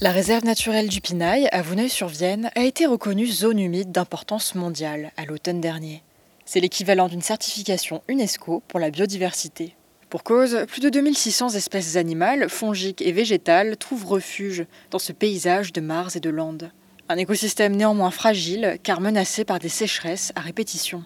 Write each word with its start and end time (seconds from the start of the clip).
La 0.00 0.10
réserve 0.10 0.44
naturelle 0.44 0.88
du 0.88 1.00
Pinail, 1.00 1.48
à 1.52 1.62
Vouneuil-sur-Vienne, 1.62 2.50
a 2.56 2.64
été 2.64 2.84
reconnue 2.84 3.28
zone 3.28 3.60
humide 3.60 3.92
d'importance 3.92 4.56
mondiale 4.56 5.12
à 5.16 5.24
l'automne 5.24 5.60
dernier. 5.60 6.02
C'est 6.44 6.60
l'équivalent 6.60 7.08
d'une 7.08 7.22
certification 7.22 8.02
UNESCO 8.08 8.62
pour 8.66 8.80
la 8.80 8.90
biodiversité. 8.90 9.76
Pour 10.10 10.24
cause, 10.24 10.66
plus 10.66 10.80
de 10.80 10.90
2600 10.90 11.50
espèces 11.50 11.96
animales, 11.96 12.50
fongiques 12.50 13.02
et 13.02 13.12
végétales 13.12 13.76
trouvent 13.76 14.06
refuge 14.06 14.66
dans 14.90 14.98
ce 14.98 15.12
paysage 15.12 15.72
de 15.72 15.80
mares 15.80 16.16
et 16.16 16.20
de 16.20 16.30
landes. 16.30 16.70
Un 17.08 17.16
écosystème 17.16 17.76
néanmoins 17.76 18.10
fragile 18.10 18.78
car 18.82 19.00
menacé 19.00 19.44
par 19.44 19.60
des 19.60 19.68
sécheresses 19.68 20.32
à 20.34 20.40
répétition. 20.40 21.04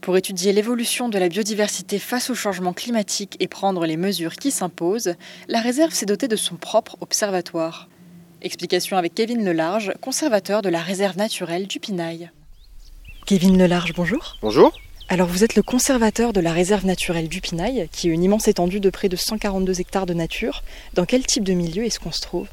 Pour 0.00 0.16
étudier 0.16 0.52
l'évolution 0.52 1.08
de 1.08 1.18
la 1.18 1.28
biodiversité 1.28 1.98
face 1.98 2.28
au 2.28 2.34
changement 2.34 2.72
climatique 2.72 3.36
et 3.40 3.48
prendre 3.48 3.86
les 3.86 3.96
mesures 3.96 4.36
qui 4.36 4.50
s'imposent, 4.50 5.14
la 5.48 5.60
réserve 5.60 5.92
s'est 5.92 6.06
dotée 6.06 6.28
de 6.28 6.36
son 6.36 6.56
propre 6.56 6.96
observatoire. 7.00 7.88
Explication 8.46 8.96
avec 8.96 9.12
Kevin 9.12 9.44
Lelarge, 9.44 9.92
conservateur 10.00 10.62
de 10.62 10.68
la 10.68 10.80
réserve 10.80 11.16
naturelle 11.16 11.66
du 11.66 11.80
Pinail. 11.80 12.30
Kevin 13.26 13.58
Lelarge, 13.58 13.92
bonjour. 13.92 14.36
Bonjour. 14.40 14.72
Alors 15.08 15.26
vous 15.26 15.42
êtes 15.42 15.56
le 15.56 15.64
conservateur 15.64 16.32
de 16.32 16.38
la 16.38 16.52
réserve 16.52 16.86
naturelle 16.86 17.28
du 17.28 17.40
Pinail, 17.40 17.88
qui 17.90 18.08
est 18.08 18.12
une 18.12 18.22
immense 18.22 18.46
étendue 18.46 18.78
de 18.78 18.88
près 18.88 19.08
de 19.08 19.16
142 19.16 19.80
hectares 19.80 20.06
de 20.06 20.14
nature. 20.14 20.62
Dans 20.94 21.06
quel 21.06 21.26
type 21.26 21.42
de 21.42 21.54
milieu 21.54 21.84
est-ce 21.84 21.98
qu'on 21.98 22.12
se 22.12 22.20
trouve? 22.20 22.46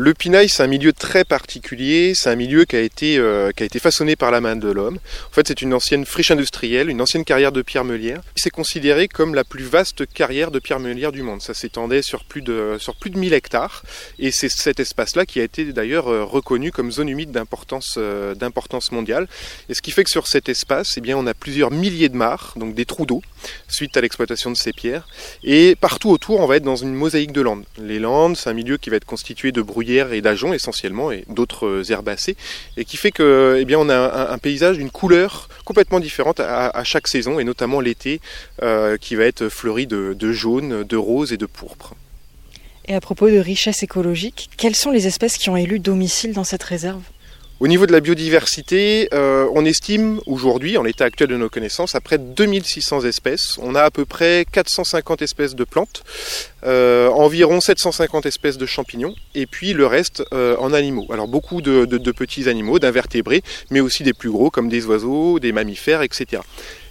Le 0.00 0.14
pinail, 0.14 0.48
c'est 0.48 0.62
un 0.62 0.68
milieu 0.68 0.92
très 0.92 1.24
particulier, 1.24 2.12
c'est 2.14 2.30
un 2.30 2.36
milieu 2.36 2.64
qui 2.64 2.76
a, 2.76 2.80
été, 2.80 3.18
euh, 3.18 3.50
qui 3.50 3.64
a 3.64 3.66
été 3.66 3.80
façonné 3.80 4.14
par 4.14 4.30
la 4.30 4.40
main 4.40 4.54
de 4.54 4.70
l'homme. 4.70 5.00
En 5.28 5.32
fait, 5.32 5.48
c'est 5.48 5.60
une 5.60 5.74
ancienne 5.74 6.06
friche 6.06 6.30
industrielle, 6.30 6.88
une 6.88 7.00
ancienne 7.00 7.24
carrière 7.24 7.50
de 7.50 7.62
pierre 7.62 7.84
meulière. 7.84 8.20
C'est 8.36 8.50
considéré 8.50 9.08
comme 9.08 9.34
la 9.34 9.42
plus 9.42 9.64
vaste 9.64 10.06
carrière 10.06 10.52
de 10.52 10.60
pierre 10.60 10.78
meulière 10.78 11.10
du 11.10 11.22
monde. 11.22 11.42
Ça 11.42 11.52
s'étendait 11.52 12.02
sur, 12.02 12.22
plus 12.22 12.42
de, 12.42 12.76
sur 12.78 12.94
plus 12.94 13.10
de 13.10 13.18
1000 13.18 13.32
hectares. 13.32 13.82
Et 14.20 14.30
c'est 14.30 14.48
cet 14.48 14.78
espace-là 14.78 15.26
qui 15.26 15.40
a 15.40 15.42
été 15.42 15.64
d'ailleurs 15.72 16.06
euh, 16.06 16.22
reconnu 16.22 16.70
comme 16.70 16.92
zone 16.92 17.08
humide 17.08 17.32
d'importance 17.32 17.96
euh, 17.98 18.36
d'importance 18.36 18.92
mondiale. 18.92 19.26
Et 19.68 19.74
ce 19.74 19.82
qui 19.82 19.90
fait 19.90 20.04
que 20.04 20.10
sur 20.10 20.28
cet 20.28 20.48
espace, 20.48 20.94
eh 20.96 21.00
bien, 21.00 21.16
on 21.16 21.26
a 21.26 21.34
plusieurs 21.34 21.72
milliers 21.72 22.08
de 22.08 22.16
mares, 22.16 22.52
donc 22.54 22.76
des 22.76 22.84
trous 22.84 23.04
d'eau, 23.04 23.20
suite 23.66 23.96
à 23.96 24.00
l'exploitation 24.00 24.52
de 24.52 24.56
ces 24.56 24.72
pierres. 24.72 25.08
Et 25.42 25.74
partout 25.74 26.10
autour, 26.10 26.38
on 26.38 26.46
va 26.46 26.54
être 26.54 26.62
dans 26.62 26.76
une 26.76 26.94
mosaïque 26.94 27.32
de 27.32 27.40
landes. 27.40 27.64
Les 27.78 27.98
landes, 27.98 28.36
c'est 28.36 28.48
un 28.48 28.54
milieu 28.54 28.76
qui 28.76 28.90
va 28.90 28.96
être 28.96 29.04
constitué 29.04 29.50
de 29.50 29.60
et 29.88 30.20
d'ajoncs 30.20 30.54
essentiellement 30.54 31.10
et 31.10 31.24
d'autres 31.28 31.66
euh, 31.66 31.90
herbacées 31.90 32.36
et 32.76 32.84
qui 32.84 32.96
fait 32.96 33.10
que 33.10 33.64
eh 33.66 33.76
on 33.76 33.88
a 33.88 34.30
un, 34.30 34.38
paysage 34.38 34.78
d'une 34.78 34.90
couleur 34.90 35.48
complètement 35.64 36.00
différente 36.00 36.40
à, 36.40 36.84
chaque 36.84 37.08
saison 37.08 37.38
et 37.38 37.44
notamment 37.44 37.80
l'été 37.80 38.20
euh, 38.62 38.96
qui 38.96 39.14
va 39.14 39.24
être 39.24 39.48
fleuri 39.48 39.86
de, 39.86 40.14
de 40.18 40.32
jaune, 40.32 40.84
de 40.84 40.96
rose 40.96 41.32
et 41.32 41.36
de 41.36 41.46
pourpre. 41.46 41.94
Et 42.86 42.94
à 42.94 43.00
propos 43.00 43.28
de 43.30 43.38
richesse 43.38 43.82
écologique, 43.82 44.48
quelles 44.56 44.76
sont 44.76 44.90
les 44.90 45.06
espèces 45.06 45.36
qui 45.36 45.50
ont 45.50 45.56
élu 45.56 45.78
domicile 45.78 46.32
dans 46.32 46.44
cette 46.44 46.62
réserve? 46.62 47.02
Au 47.60 47.66
niveau 47.66 47.86
de 47.86 47.92
la 47.92 47.98
biodiversité, 47.98 49.08
euh, 49.12 49.48
on 49.52 49.64
estime 49.64 50.20
aujourd'hui, 50.26 50.78
en 50.78 50.84
l'état 50.84 51.06
actuel 51.06 51.28
de 51.28 51.36
nos 51.36 51.48
connaissances, 51.48 51.96
à 51.96 52.00
près 52.00 52.16
de 52.16 52.22
2600 52.22 53.04
espèces. 53.04 53.58
On 53.60 53.74
a 53.74 53.82
à 53.82 53.90
peu 53.90 54.04
près 54.04 54.46
450 54.52 55.22
espèces 55.22 55.56
de 55.56 55.64
plantes, 55.64 56.04
euh, 56.64 57.08
environ 57.08 57.60
750 57.60 58.26
espèces 58.26 58.58
de 58.58 58.66
champignons, 58.66 59.14
et 59.34 59.46
puis 59.46 59.72
le 59.72 59.86
reste 59.86 60.22
euh, 60.32 60.56
en 60.58 60.72
animaux. 60.72 61.06
Alors 61.10 61.26
beaucoup 61.26 61.60
de, 61.60 61.84
petits 62.12 62.48
animaux, 62.48 62.78
d'invertébrés, 62.78 63.42
mais 63.70 63.80
aussi 63.80 64.04
des 64.04 64.12
plus 64.12 64.30
gros 64.30 64.50
comme 64.50 64.68
des 64.68 64.86
oiseaux, 64.86 65.40
des 65.40 65.50
mammifères, 65.50 66.02
etc. 66.02 66.42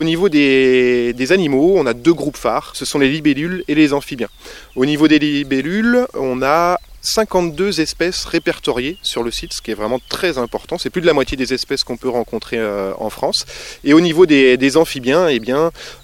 Au 0.02 0.04
niveau 0.04 0.28
des, 0.28 1.14
des 1.14 1.32
animaux, 1.32 1.76
on 1.78 1.86
a 1.86 1.94
deux 1.94 2.14
groupes 2.14 2.38
phares, 2.38 2.74
ce 2.76 2.84
sont 2.84 3.00
les 3.00 3.10
libellules 3.10 3.64
et 3.70 3.76
les 3.76 3.94
amphibiens. 3.94 4.30
Au 4.76 4.86
niveau 4.86 5.08
des 5.08 5.20
libellules, 5.20 6.06
on 6.14 6.42
a 6.42 6.78
52 7.02 7.80
espèces 7.80 8.26
répertoriées 8.26 8.98
sur 9.02 9.24
le 9.24 9.32
site, 9.32 9.54
ce 9.54 9.62
qui 9.62 9.72
est 9.72 9.76
vraiment 9.76 10.00
très 10.10 10.38
important. 10.38 10.78
C'est 10.78 10.90
plus 10.90 11.02
de 11.02 11.06
la 11.06 11.14
moitié 11.14 11.38
des 11.38 11.54
espèces 11.54 11.84
qu'on 11.84 11.98
peut 11.98 12.10
rencontrer 12.10 12.58
euh, 12.58 12.94
en 13.00 13.10
France. 13.10 13.46
Et 13.84 13.94
au 13.94 14.02
niveau 14.02 14.26
des, 14.26 14.78
amphibiens, 14.78 15.28
eh 15.28 15.40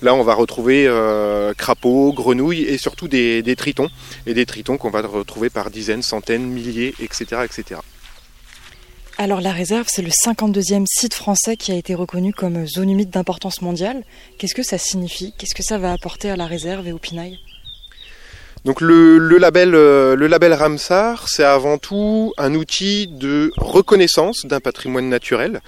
là, 0.01 0.13
on 0.13 0.23
va 0.23 0.33
retrouver 0.33 0.85
euh, 0.87 1.53
crapauds, 1.53 2.13
grenouilles 2.13 2.63
et 2.63 2.77
surtout 2.77 3.07
des, 3.07 3.55
tritons. 3.57 3.89
Et 4.25 4.33
des 4.33 4.45
tritons 4.45 4.77
qu'on 4.77 4.89
va 4.89 5.01
retrouver 5.01 5.49
par 5.49 5.69
dizaines, 5.69 6.03
centaines, 6.03 6.45
milliers, 6.45 6.93
etc. 6.99 7.41
etc. 7.43 7.81
Alors 9.17 9.41
la 9.41 9.51
réserve, 9.51 9.85
c'est 9.89 10.01
le 10.01 10.09
52e 10.09 10.85
site 10.87 11.13
français 11.13 11.55
qui 11.55 11.71
a 11.71 11.75
été 11.75 11.93
reconnu 11.93 12.33
comme 12.33 12.65
zone 12.65 12.89
humide 12.89 13.11
d'importance 13.11 13.61
mondiale. 13.61 14.03
Qu'est-ce 14.37 14.55
que 14.55 14.63
ça 14.63 14.77
signifie? 14.77 15.33
Qu'est-ce 15.37 15.53
que 15.53 15.63
ça 15.63 15.77
va 15.77 15.91
apporter 15.91 16.31
à 16.31 16.35
la 16.35 16.47
réserve 16.47 16.87
et 16.87 16.91
au 16.93 16.97
pinail? 16.97 17.39
Donc 18.65 18.79
le, 18.79 19.17
label, 19.37 19.75
euh, 19.75 20.15
le 20.15 20.27
label 20.27 20.53
Ramsar, 20.53 21.27
c'est 21.27 21.43
avant 21.43 21.77
tout 21.77 22.33
un 22.37 22.55
outil 22.55 23.07
de 23.07 23.51
reconnaissance 23.57 24.45
d'un 24.45 24.61
patrimoine 24.61 25.09
naturel. 25.09 25.59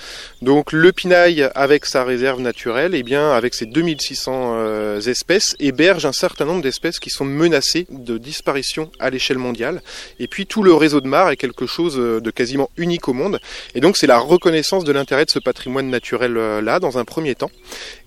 Donc 0.41 0.71
le 0.71 0.93
pinail, 0.93 1.49
avec 1.55 1.85
sa 1.85 2.05
réserve 2.05 2.39
naturelle, 2.39 2.95
et 2.95 2.99
eh 2.99 3.03
bien 3.03 3.31
avec 3.31 3.53
ses 3.53 3.65
2600 3.65 4.53
euh, 4.55 5.01
espèces, 5.01 5.57
héberge 5.59 6.05
un 6.05 6.13
certain 6.13 6.45
nombre 6.45 6.61
d'espèces 6.61 6.99
qui 6.99 7.09
sont 7.09 7.25
menacées 7.25 7.85
de 7.89 8.17
disparition 8.17 8.89
à 8.97 9.09
l'échelle 9.09 9.39
mondiale. 9.39 9.81
Et 10.19 10.27
puis 10.27 10.45
tout 10.45 10.63
le 10.63 10.73
réseau 10.73 11.01
de 11.01 11.07
mares 11.09 11.31
est 11.31 11.37
quelque 11.37 11.65
chose 11.65 11.99
euh, 11.99 12.21
de 12.21 12.31
quasiment 12.31 12.69
unique 12.77 13.09
au 13.09 13.13
monde. 13.13 13.41
Et 13.73 13.81
donc 13.81 13.97
c'est 13.97 14.07
la 14.07 14.19
reconnaissance 14.19 14.85
de 14.85 14.93
l'intérêt 14.93 15.25
de 15.25 15.31
ce 15.31 15.39
patrimoine 15.39 15.89
naturel-là 15.89 16.79
dans 16.79 16.97
un 16.97 17.03
premier 17.03 17.35
temps. 17.35 17.51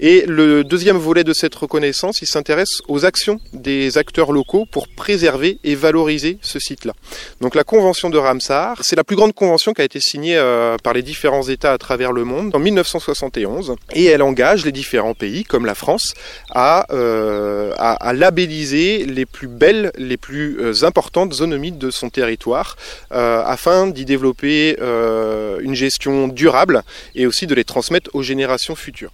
Et 0.00 0.24
le 0.26 0.64
deuxième 0.64 0.96
volet 0.96 1.24
de 1.24 1.34
cette 1.34 1.54
reconnaissance, 1.54 2.22
il 2.22 2.26
s'intéresse 2.26 2.80
aux 2.88 3.04
actions 3.04 3.38
des 3.52 3.98
acteurs 3.98 4.32
locaux 4.32 4.64
préserver 4.86 5.58
et 5.64 5.74
valoriser 5.74 6.38
ce 6.42 6.58
site-là. 6.58 6.92
Donc 7.40 7.54
la 7.54 7.64
convention 7.64 8.10
de 8.10 8.18
Ramsar, 8.18 8.78
c'est 8.82 8.96
la 8.96 9.04
plus 9.04 9.16
grande 9.16 9.34
convention 9.34 9.72
qui 9.72 9.80
a 9.80 9.84
été 9.84 10.00
signée 10.00 10.36
euh, 10.36 10.76
par 10.82 10.92
les 10.92 11.02
différents 11.02 11.42
États 11.42 11.72
à 11.72 11.78
travers 11.78 12.12
le 12.12 12.24
monde 12.24 12.54
en 12.54 12.58
1971 12.58 13.74
et 13.94 14.04
elle 14.04 14.22
engage 14.22 14.64
les 14.64 14.72
différents 14.72 15.14
pays 15.14 15.44
comme 15.44 15.66
la 15.66 15.74
France 15.74 16.14
à, 16.50 16.86
euh, 16.92 17.74
labelliser 18.12 19.04
les 19.06 19.26
plus 19.26 19.48
belles, 19.48 19.92
les 19.96 20.16
plus 20.16 20.58
euh, 20.60 20.84
importantes 20.84 21.32
zones 21.32 21.52
humides 21.52 21.78
de 21.78 21.90
son 21.90 22.10
territoire 22.10 22.76
afin 23.10 23.86
d'y 23.88 24.04
développer 24.04 24.76
une 24.78 25.74
gestion 25.74 26.28
durable 26.28 26.82
et 27.14 27.26
aussi 27.26 27.46
de 27.46 27.54
les 27.54 27.64
transmettre 27.64 28.10
aux 28.14 28.22
générations 28.22 28.74
futures. 28.74 29.12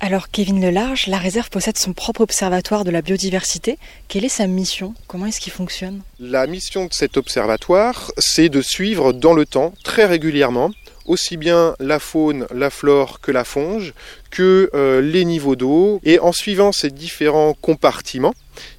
Alors 0.00 0.30
Kevin 0.30 0.60
Lelarge, 0.60 1.06
la 1.06 1.18
réserve 1.18 1.48
possède 1.50 1.78
son 1.78 1.92
propre 1.92 2.20
observatoire 2.20 2.84
de 2.84 2.90
la 2.90 3.00
biodiversité. 3.00 3.78
Quelle 4.08 4.24
est 4.24 4.28
sa 4.28 4.46
mission? 4.46 4.94
Comment 5.06 5.26
est-ce 5.26 5.40
qu'il 5.40 5.52
fonctionne? 5.52 6.02
La 6.20 6.46
mission 6.46 6.86
de 6.86 6.92
cet 6.92 7.16
observatoire, 7.16 8.10
c'est 8.18 8.48
de 8.48 8.60
suivre 8.60 9.12
dans 9.12 9.32
le 9.32 9.46
temps, 9.46 9.72
très 9.82 10.04
régulièrement, 10.04 10.72
aussi 11.06 11.36
bien 11.36 11.74
la 11.80 11.98
faune, 11.98 12.46
la 12.52 12.70
flore 12.70 13.20
que 13.20 13.30
la 13.30 13.44
fonge, 13.44 13.94
que 14.30 14.70
euh, 14.74 15.00
les 15.00 15.24
niveaux 15.24 15.56
d'eau. 15.56 16.00
Et 16.04 16.18
en 16.18 16.32
suivant 16.32 16.72
ces 16.72 16.90
différents 16.90 17.54
compartiments, 17.54 18.34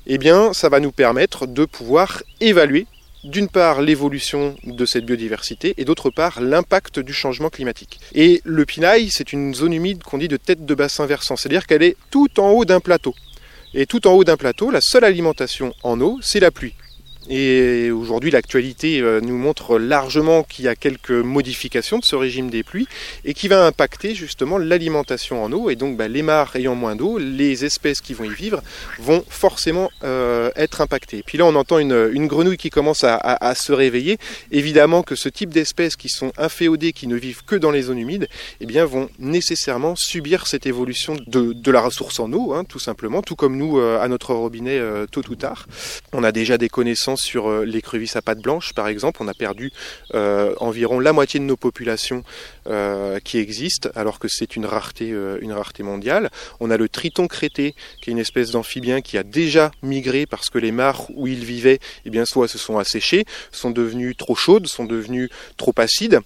eh 0.05 0.17
bien, 0.17 0.53
ça 0.53 0.69
va 0.69 0.79
nous 0.79 0.91
permettre 0.91 1.47
de 1.47 1.65
pouvoir 1.65 2.23
évaluer 2.41 2.87
d'une 3.25 3.49
part 3.49 3.81
l'évolution 3.81 4.55
de 4.63 4.85
cette 4.85 5.05
biodiversité 5.05 5.73
et 5.77 5.85
d'autre 5.85 6.09
part 6.09 6.41
l'impact 6.41 6.99
du 6.99 7.13
changement 7.13 7.49
climatique. 7.49 7.99
Et 8.13 8.41
le 8.45 8.65
Pinail, 8.65 9.09
c'est 9.09 9.33
une 9.33 9.53
zone 9.53 9.73
humide 9.73 10.03
qu'on 10.03 10.17
dit 10.17 10.27
de 10.27 10.37
tête 10.37 10.65
de 10.65 10.75
bassin 10.75 11.05
versant, 11.05 11.35
c'est-à-dire 11.35 11.65
qu'elle 11.65 11.83
est 11.83 11.97
tout 12.11 12.39
en 12.39 12.51
haut 12.51 12.65
d'un 12.65 12.79
plateau. 12.79 13.15
Et 13.73 13.85
tout 13.85 14.07
en 14.07 14.13
haut 14.13 14.23
d'un 14.23 14.37
plateau, 14.37 14.71
la 14.71 14.79
seule 14.79 15.03
alimentation 15.03 15.73
en 15.83 15.99
eau, 15.99 16.19
c'est 16.21 16.39
la 16.39 16.51
pluie. 16.51 16.75
Et 17.29 17.89
aujourd'hui, 17.91 18.29
l'actualité 18.29 19.01
euh, 19.01 19.19
nous 19.19 19.37
montre 19.37 19.79
largement 19.79 20.43
qu'il 20.43 20.65
y 20.65 20.67
a 20.67 20.75
quelques 20.75 21.09
modifications 21.09 21.97
de 21.97 22.05
ce 22.05 22.15
régime 22.15 22.49
des 22.49 22.61
pluies 22.61 22.87
et 23.23 23.33
qui 23.33 23.47
va 23.47 23.65
impacter 23.65 24.13
justement 24.13 24.57
l'alimentation 24.57 25.43
en 25.43 25.51
eau. 25.51 25.69
Et 25.69 25.75
donc, 25.75 25.97
bah, 25.97 26.07
les 26.07 26.21
mares 26.21 26.55
ayant 26.55 26.75
moins 26.75 26.95
d'eau, 26.95 27.17
les 27.17 27.65
espèces 27.65 28.01
qui 28.01 28.13
vont 28.13 28.25
y 28.25 28.33
vivre 28.33 28.61
vont 28.99 29.23
forcément 29.27 29.89
euh, 30.03 30.51
être 30.55 30.81
impactées. 30.81 31.23
puis 31.25 31.37
là, 31.37 31.45
on 31.45 31.55
entend 31.55 31.79
une, 31.79 32.25
grenouille 32.27 32.57
qui 32.57 32.69
commence 32.69 33.03
à, 33.03 33.55
se 33.55 33.71
réveiller. 33.71 34.17
Évidemment 34.51 35.03
que 35.03 35.15
ce 35.15 35.29
type 35.29 35.53
d'espèces 35.53 35.95
qui 35.95 36.09
sont 36.09 36.31
inféodées, 36.37 36.91
qui 36.91 37.07
ne 37.07 37.15
vivent 37.15 37.43
que 37.45 37.55
dans 37.55 37.71
les 37.71 37.83
zones 37.83 37.99
humides, 37.99 38.27
eh 38.59 38.65
bien, 38.65 38.85
vont 38.85 39.09
nécessairement 39.19 39.95
subir 39.95 40.47
cette 40.47 40.65
évolution 40.65 41.15
de, 41.27 41.71
la 41.71 41.81
ressource 41.81 42.19
en 42.19 42.31
eau, 42.33 42.53
hein, 42.53 42.63
tout 42.63 42.79
simplement, 42.79 43.21
tout 43.21 43.35
comme 43.35 43.57
nous 43.57 43.79
euh, 43.79 43.99
à 43.99 44.07
notre 44.07 44.33
robinet 44.33 44.79
tôt 45.11 45.21
ou 45.29 45.35
tard. 45.35 45.67
On 46.13 46.23
a 46.23 46.31
déjà 46.31 46.57
des 46.57 46.69
connaissances 46.69 47.14
sur 47.15 47.49
euh, 47.49 47.65
les 47.65 47.81
crevisses 47.81 48.15
à 48.15 48.21
pattes 48.21 48.41
blanches, 48.41 48.73
par 48.73 48.87
exemple. 48.87 49.21
On 49.21 49.27
a 49.27 49.33
perdu 49.33 49.71
environ 50.59 50.99
la 50.99 51.13
moitié 51.13 51.39
de 51.39 51.45
nos 51.45 51.57
populations 51.57 52.23
qui 53.23 53.37
existent, 53.37 53.89
alors 53.95 54.19
que 54.19 54.27
c'est 54.27 54.55
une 54.55 54.65
rareté, 54.65 55.13
mondiale. 55.83 56.29
On 56.59 56.71
a 56.71 56.77
le 56.77 56.89
triton 56.89 57.27
crété, 57.27 57.75
qui 58.01 58.09
est 58.09 58.13
une 58.13 58.19
espèce 58.19 58.51
d'amphibien 58.51 59.01
qui 59.01 59.17
a 59.17 59.23
déjà 59.23 59.71
migré 59.81 60.25
parce 60.25 60.49
que 60.49 60.57
les 60.57 60.71
mares 60.71 61.07
où 61.13 61.27
il 61.27 61.43
vivait, 61.43 61.79
eh 62.05 62.25
soit 62.25 62.47
se 62.47 62.57
sont 62.57 62.77
asséchées, 62.77 63.25
sont 63.51 63.71
devenues 63.71 64.15
trop 64.15 64.35
chaudes, 64.35 64.67
sont 64.67 64.85
devenues 64.85 65.29
trop 65.57 65.73
acides. 65.77 66.19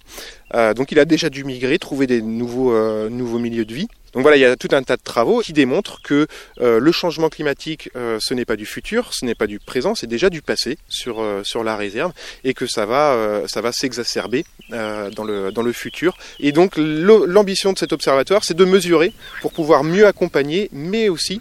donc 0.76 0.92
il 0.92 0.98
a 0.98 1.04
déjà 1.04 1.30
dû 1.30 1.44
migrer, 1.44 1.78
trouver 1.78 2.06
des 2.06 2.22
nouveaux 2.22 3.38
milieux 3.38 3.64
de 3.64 3.74
vie. 3.74 3.88
Donc 4.12 4.22
voilà, 4.22 4.36
il 4.36 4.40
y 4.40 4.44
a 4.44 4.56
tout 4.56 4.68
un 4.72 4.82
tas 4.82 4.96
de 4.96 5.02
travaux 5.02 5.40
qui 5.40 5.52
démontrent 5.52 6.02
que 6.02 6.26
euh, 6.60 6.80
le 6.80 6.92
changement 6.92 7.28
climatique, 7.28 7.90
euh, 7.96 8.18
ce 8.20 8.34
n'est 8.34 8.44
pas 8.44 8.56
du 8.56 8.66
futur, 8.66 9.14
ce 9.14 9.24
n'est 9.24 9.34
pas 9.34 9.46
du 9.46 9.60
présent, 9.60 9.94
c'est 9.94 10.08
déjà 10.08 10.30
du 10.30 10.42
passé 10.42 10.78
sur, 10.88 11.20
euh, 11.20 11.42
sur 11.44 11.62
la 11.62 11.76
réserve 11.76 12.12
et 12.42 12.54
que 12.54 12.66
ça 12.66 12.86
va, 12.86 13.44
va 13.54 13.72
s'exacerber 13.72 14.44
dans, 14.70 15.24
le, 15.24 15.52
dans 15.52 15.62
le 15.62 15.72
futur. 15.72 16.16
Et 16.38 16.52
donc 16.52 16.74
l'ambition 16.76 17.72
de 17.72 17.78
cet 17.78 17.92
observatoire, 17.92 18.44
c'est 18.44 18.56
de 18.56 18.64
mesurer 18.64 19.12
pour 19.42 19.52
pouvoir 19.52 19.84
mieux 19.84 20.06
accompagner, 20.06 20.68
mais 20.72 21.08
aussi 21.08 21.40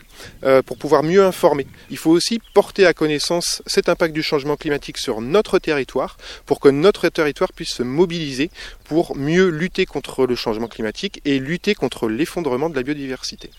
pour 0.66 0.77
pouvoir 0.77 1.04
mieux 1.04 1.24
informer. 1.24 1.68
Il 1.89 1.98
faut 1.98 2.12
aussi 2.12 2.39
porter 2.54 2.86
à 2.86 2.94
connaissance 2.94 3.62
cet 3.66 3.89
impact 3.89 4.13
du 4.13 4.24
changement 4.24 4.57
climatique 4.57 4.98
sur 4.98 5.21
notre 5.21 5.60
territoire 5.60 6.18
pour 6.45 6.60
que 6.60 6.69
notre 6.69 7.10
territoire 7.10 7.54
puisse 7.54 7.74
se 7.74 7.83
mobiliser 7.83 8.50
pour 8.86 9.16
mieux 9.16 9.50
lutter 9.50 9.86
contre 9.86 10.25
le 10.25 10.36
changement 10.36 10.68
climatique 10.68 11.21
et 11.25 11.39
lutter 11.39 11.75
contre 11.75 12.10
l'effondrement 12.10 12.59
de 12.68 12.76
la 12.76 12.84
biodiversité. 12.84 13.50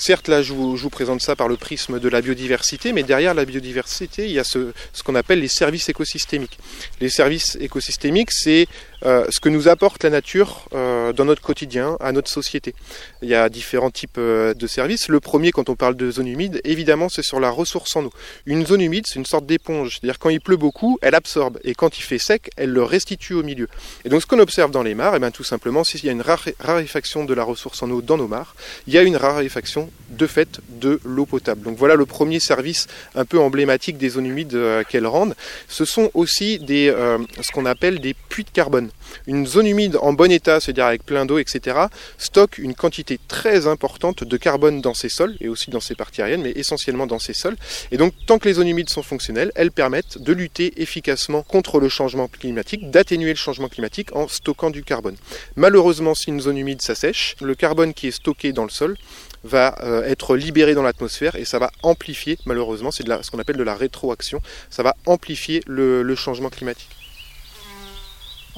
Certes, 0.00 0.28
là, 0.28 0.40
je 0.40 0.54
vous, 0.54 0.88
présente 0.88 1.20
ça 1.20 1.36
par 1.36 1.46
le 1.46 1.58
prisme 1.58 2.00
de 2.00 2.08
la 2.08 2.22
biodiversité, 2.22 2.94
mais 2.94 3.02
derrière 3.02 3.34
la 3.34 3.44
biodiversité, 3.44 4.24
il 4.24 4.32
y 4.32 4.38
a 4.38 4.44
ce, 4.44 4.72
qu'on 5.04 5.14
appelle 5.14 5.40
les 5.40 5.48
services 5.48 5.90
écosystémiques. 5.90 6.58
Les 7.02 7.10
services 7.10 7.58
écosystémiques, 7.60 8.32
c'est 8.32 8.66
euh, 9.04 9.24
ce 9.30 9.40
que 9.40 9.48
nous 9.48 9.68
apporte 9.68 10.04
la 10.04 10.10
nature 10.10 10.68
euh, 10.74 11.12
dans 11.12 11.24
notre 11.24 11.40
quotidien, 11.42 11.96
à 12.00 12.12
notre 12.12 12.28
société. 12.28 12.74
Il 13.22 13.28
y 13.28 13.34
a 13.34 13.48
différents 13.48 13.90
types 13.90 14.18
euh, 14.18 14.52
de 14.52 14.66
services. 14.66 15.08
Le 15.08 15.20
premier, 15.20 15.52
quand 15.52 15.70
on 15.70 15.76
parle 15.76 15.94
de 15.94 16.10
zone 16.10 16.26
humide, 16.26 16.60
évidemment, 16.64 17.08
c'est 17.08 17.22
sur 17.22 17.40
la 17.40 17.50
ressource 17.50 17.96
en 17.96 18.04
eau. 18.04 18.12
Une 18.46 18.66
zone 18.66 18.82
humide, 18.82 19.06
c'est 19.06 19.18
une 19.18 19.26
sorte 19.26 19.46
d'éponge. 19.46 19.98
C'est-à-dire 20.00 20.18
quand 20.18 20.28
il 20.28 20.40
pleut 20.40 20.56
beaucoup, 20.56 20.98
elle 21.00 21.14
absorbe. 21.14 21.58
Et 21.64 21.74
quand 21.74 21.98
il 21.98 22.02
fait 22.02 22.18
sec, 22.18 22.50
elle 22.56 22.70
le 22.70 22.82
restitue 22.82 23.34
au 23.34 23.42
milieu. 23.42 23.68
Et 24.04 24.10
donc 24.10 24.20
ce 24.20 24.26
qu'on 24.26 24.38
observe 24.38 24.70
dans 24.70 24.82
les 24.82 24.94
mares, 24.94 25.14
et 25.14 25.16
eh 25.16 25.20
bien, 25.20 25.30
tout 25.30 25.44
simplement, 25.44 25.82
s'il 25.84 26.04
y 26.04 26.08
a 26.08 26.12
une 26.12 26.24
raréfaction 26.60 27.24
de 27.24 27.34
la 27.34 27.44
ressource 27.44 27.82
en 27.82 27.90
eau 27.90 28.02
dans 28.02 28.18
nos 28.18 28.28
mares, 28.28 28.54
il 28.86 28.92
y 28.92 28.98
a 28.98 29.02
une 29.02 29.16
raréfaction 29.16 29.90
de 30.10 30.26
fait 30.26 30.60
de 30.68 31.00
l'eau 31.04 31.24
potable. 31.24 31.62
Donc 31.62 31.78
voilà 31.78 31.94
le 31.94 32.06
premier 32.06 32.40
service 32.40 32.86
un 33.14 33.24
peu 33.24 33.38
emblématique 33.38 33.96
des 33.96 34.10
zones 34.10 34.26
humides 34.26 34.58
qu'elles 34.88 35.06
rendent. 35.06 35.34
Ce 35.68 35.84
sont 35.84 36.10
aussi 36.14 36.58
des, 36.58 36.92
ce 37.40 37.52
qu'on 37.52 37.66
appelle 37.66 38.00
des 38.00 38.14
puits 38.14 38.44
de 38.44 38.50
carbone. 38.50 38.89
Une 39.26 39.46
zone 39.46 39.66
humide 39.66 39.96
en 40.00 40.12
bon 40.12 40.30
état, 40.30 40.60
c'est-à-dire 40.60 40.86
avec 40.86 41.04
plein 41.04 41.26
d'eau, 41.26 41.38
etc., 41.38 41.76
stocke 42.18 42.58
une 42.58 42.74
quantité 42.74 43.18
très 43.28 43.66
importante 43.66 44.24
de 44.24 44.36
carbone 44.36 44.80
dans 44.80 44.94
ses 44.94 45.08
sols 45.08 45.36
et 45.40 45.48
aussi 45.48 45.70
dans 45.70 45.80
ses 45.80 45.94
parties 45.94 46.22
aériennes, 46.22 46.42
mais 46.42 46.52
essentiellement 46.56 47.06
dans 47.06 47.18
ses 47.18 47.34
sols. 47.34 47.56
Et 47.90 47.96
donc, 47.96 48.12
tant 48.26 48.38
que 48.38 48.48
les 48.48 48.54
zones 48.54 48.68
humides 48.68 48.90
sont 48.90 49.02
fonctionnelles, 49.02 49.52
elles 49.54 49.72
permettent 49.72 50.18
de 50.18 50.32
lutter 50.32 50.80
efficacement 50.80 51.42
contre 51.42 51.80
le 51.80 51.88
changement 51.88 52.28
climatique, 52.28 52.90
d'atténuer 52.90 53.30
le 53.30 53.36
changement 53.36 53.68
climatique 53.68 54.14
en 54.14 54.28
stockant 54.28 54.70
du 54.70 54.82
carbone. 54.82 55.16
Malheureusement, 55.56 56.14
si 56.14 56.30
une 56.30 56.40
zone 56.40 56.58
humide 56.58 56.82
s'assèche, 56.82 57.36
le 57.40 57.54
carbone 57.54 57.94
qui 57.94 58.08
est 58.08 58.12
stocké 58.12 58.52
dans 58.52 58.64
le 58.64 58.70
sol 58.70 58.96
va 59.44 59.76
euh, 59.82 60.02
être 60.04 60.36
libéré 60.36 60.74
dans 60.74 60.82
l'atmosphère 60.82 61.36
et 61.36 61.44
ça 61.44 61.58
va 61.58 61.70
amplifier, 61.82 62.38
malheureusement, 62.44 62.90
c'est 62.90 63.06
ce 63.22 63.30
qu'on 63.30 63.38
appelle 63.38 63.56
de 63.56 63.62
la 63.62 63.74
rétroaction, 63.74 64.40
ça 64.68 64.82
va 64.82 64.94
amplifier 65.06 65.62
le 65.66 66.14
changement 66.14 66.50
climatique. 66.50 66.99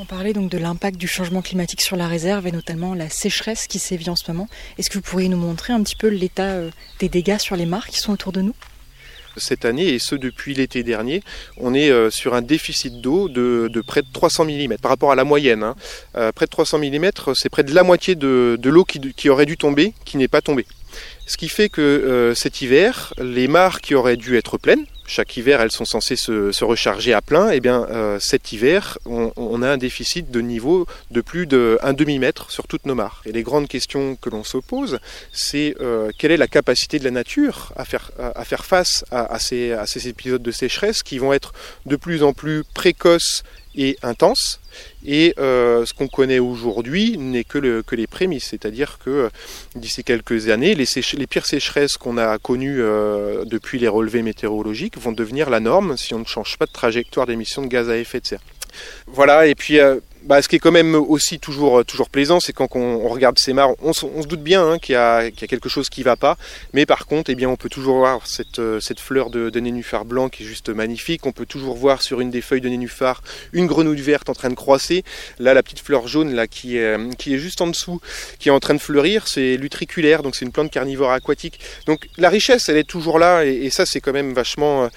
On 0.02 0.04
parlait 0.04 0.32
donc 0.32 0.50
de 0.50 0.58
l'impact 0.58 0.98
du 0.98 1.06
changement 1.06 1.42
climatique 1.42 1.80
sur 1.80 1.94
la 1.94 2.08
réserve 2.08 2.48
et 2.48 2.50
notamment 2.50 2.92
la 2.92 3.08
sécheresse 3.08 3.68
qui 3.68 3.78
sévit 3.78 4.10
en 4.10 4.16
ce 4.16 4.28
moment. 4.32 4.48
Est-ce 4.76 4.90
que 4.90 4.94
vous 4.94 5.02
pourriez 5.02 5.28
nous 5.28 5.36
montrer 5.36 5.72
un 5.72 5.80
petit 5.80 5.94
peu 5.94 6.08
l'état 6.08 6.54
euh, 6.54 6.70
des 6.98 7.08
dégâts 7.08 7.38
sur 7.38 7.54
les 7.54 7.66
mares 7.66 7.86
qui 7.86 8.00
sont 8.00 8.12
autour 8.12 8.32
de 8.32 8.40
nous? 8.40 8.54
Cette 9.36 9.64
année, 9.64 9.90
et 9.90 10.00
ce 10.00 10.16
depuis 10.16 10.54
l'été 10.54 10.82
dernier, 10.82 11.22
on 11.56 11.72
est 11.72 11.90
euh, 11.90 12.10
sur 12.10 12.34
un 12.34 12.42
déficit 12.42 13.00
d'eau 13.00 13.28
de, 13.28 13.70
près 13.86 14.02
de 14.02 14.08
300 14.12 14.46
mm 14.46 14.74
par 14.82 14.90
rapport 14.90 15.12
à 15.12 15.14
la 15.14 15.22
moyenne. 15.22 15.62
Hein. 15.62 15.76
Euh, 16.16 16.32
près 16.32 16.46
de 16.46 16.50
300 16.50 16.80
mm, 16.80 17.10
c'est 17.36 17.48
près 17.48 17.62
de 17.62 17.72
la 17.72 17.84
moitié 17.84 18.16
de, 18.16 18.58
l'eau 18.64 18.84
qui, 18.84 19.28
aurait 19.28 19.46
dû 19.46 19.56
tomber, 19.56 19.94
qui 20.04 20.16
n'est 20.16 20.26
pas 20.26 20.40
tombée. 20.40 20.66
Ce 21.28 21.36
qui 21.36 21.48
fait 21.48 21.68
que 21.68 22.32
cet 22.34 22.60
hiver, 22.60 23.14
les 23.22 23.46
mares 23.46 23.80
qui 23.80 23.94
auraient 23.94 24.16
dû 24.16 24.36
être 24.36 24.58
pleines, 24.58 24.84
chaque 25.06 25.36
hiver, 25.36 25.60
elles 25.60 25.72
sont 25.72 25.84
censées 25.84 26.16
se, 26.16 26.64
recharger 26.64 27.12
à 27.12 27.20
plein. 27.20 27.50
Et 27.50 27.56
eh 27.56 27.60
bien, 27.60 27.86
euh, 27.90 28.18
cet 28.20 28.52
hiver, 28.52 28.98
on, 29.04 29.62
a 29.62 29.70
un 29.70 29.76
déficit 29.76 30.30
de 30.30 30.40
niveau 30.40 30.86
de 31.10 31.20
plus 31.20 31.46
d'un 31.46 31.92
demi-mètre 31.92 32.50
sur 32.50 32.66
toutes 32.66 32.86
nos 32.86 32.94
mares. 32.94 33.22
Et 33.26 33.32
les 33.32 33.42
grandes 33.42 33.68
questions 33.68 34.16
que 34.16 34.30
l'on 34.30 34.44
se 34.44 34.58
pose, 34.58 34.98
c'est 35.32 35.74
euh, 35.80 36.10
quelle 36.18 36.30
est 36.30 36.36
la 36.36 36.48
capacité 36.48 36.98
de 36.98 37.04
la 37.04 37.10
nature 37.10 37.72
à 37.76 37.84
faire, 37.84 38.10
à, 38.18 38.44
faire 38.44 38.64
face 38.64 39.04
à, 39.10 39.38
ces, 39.38 40.08
épisodes 40.08 40.42
de 40.42 40.50
sécheresse 40.50 41.02
qui 41.02 41.18
vont 41.18 41.32
être 41.32 41.52
de 41.86 41.96
plus 41.96 42.22
en 42.22 42.32
plus 42.32 42.64
précoces 42.74 43.42
et 43.74 43.96
intenses 44.02 44.60
et 45.04 45.34
euh, 45.38 45.84
ce 45.84 45.94
qu'on 45.94 46.08
connaît 46.08 46.38
aujourd'hui 46.38 47.16
n'est 47.18 47.44
que, 47.44 47.58
les 47.58 48.06
prémices, 48.06 48.48
c'est-à-dire 48.50 48.98
que 49.04 49.30
d'ici 49.74 50.04
quelques 50.04 50.48
années, 50.48 50.74
les, 50.74 50.86
pires 51.26 51.46
sécheresses 51.46 51.96
qu'on 51.96 52.18
a 52.18 52.38
connues 52.38 52.78
depuis 52.78 53.78
les 53.78 53.88
relevés 53.88 54.22
météorologiques 54.22 54.91
vont 54.96 55.12
devenir 55.12 55.50
la 55.50 55.60
norme 55.60 55.96
si 55.96 56.14
on 56.14 56.18
ne 56.18 56.24
change 56.24 56.56
pas 56.56 56.66
de 56.66 56.72
trajectoire 56.72 57.26
d'émissions 57.26 57.62
de 57.62 57.68
gaz 57.68 57.88
à 57.88 57.96
effet 57.96 58.20
de 58.20 58.26
serre. 58.26 58.40
Voilà, 59.06 59.46
et 59.46 59.54
puis 59.54 59.78
bah, 60.24 60.40
ce 60.40 60.48
qui 60.48 60.56
est 60.56 60.58
quand 60.58 60.72
même 60.72 60.94
aussi 60.94 61.38
toujours, 61.38 61.84
toujours 61.84 62.08
plaisant, 62.08 62.40
c'est 62.40 62.52
quand 62.52 62.76
on, 62.76 63.08
regarde 63.08 63.38
ces 63.38 63.52
mares, 63.52 63.70
on, 63.82 63.92
se 63.92 64.26
doute 64.26 64.42
bien 64.42 64.66
hein, 64.66 64.78
qu'il 64.78 64.94
y, 64.94 64.96
a 64.96 65.30
quelque 65.30 65.68
chose 65.68 65.88
qui 65.88 66.00
ne 66.00 66.04
va 66.04 66.16
pas, 66.16 66.36
mais 66.72 66.86
par 66.86 67.06
contre, 67.06 67.30
eh 67.30 67.34
bien, 67.34 67.48
on 67.48 67.56
peut 67.56 67.68
toujours 67.68 67.96
voir 67.96 68.26
cette, 68.26 68.58
euh, 68.58 68.80
cette 68.80 69.00
fleur 69.00 69.30
de, 69.30 69.50
nénuphar 69.60 70.04
blanc 70.04 70.28
qui 70.28 70.42
est 70.42 70.46
juste 70.46 70.70
magnifique. 70.70 71.26
On 71.26 71.32
peut 71.32 71.46
toujours 71.46 71.76
voir 71.76 72.02
sur 72.02 72.20
une 72.20 72.30
des 72.30 72.40
feuilles 72.40 72.60
de 72.60 72.68
nénuphar 72.68 73.22
une 73.52 73.66
grenouille 73.66 74.00
verte 74.00 74.28
en 74.28 74.34
train 74.34 74.50
de 74.50 74.54
croisser. 74.54 75.04
Là, 75.38 75.54
la 75.54 75.62
petite 75.62 75.80
fleur 75.80 76.08
jaune 76.08 76.34
là, 76.34 76.46
qui, 76.46 76.78
est, 76.78 77.16
qui 77.16 77.34
est 77.34 77.38
juste 77.38 77.60
en 77.60 77.66
dessous, 77.66 78.00
qui 78.38 78.48
est 78.48 78.52
en 78.52 78.60
train 78.60 78.74
de 78.74 78.80
fleurir, 78.80 79.28
c'est 79.28 79.56
l'utriculaire, 79.56 80.22
donc 80.22 80.36
c'est 80.36 80.44
une 80.44 80.52
plante 80.52 80.70
carnivore 80.70 81.12
aquatique. 81.12 81.60
Donc 81.86 82.08
la 82.16 82.28
richesse, 82.28 82.68
elle 82.68 82.76
est 82.76 82.88
toujours 82.88 83.18
là, 83.18 83.44
et, 83.44 83.70
ça, 83.70 83.86
c'est 83.86 84.00
quand 84.00 84.12
même 84.12 84.32
vachement... 84.32 84.84
Euh, 84.84 84.88